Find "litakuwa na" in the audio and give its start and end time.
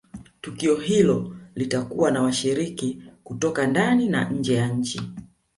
1.55-2.21